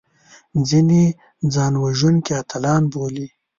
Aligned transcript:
ځینې 0.69 1.03
ځانوژونکي 1.53 2.31
اتلان 2.41 2.83
بولي 2.91 3.27